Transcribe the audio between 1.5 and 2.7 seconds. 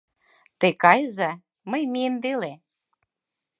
мый мием веле.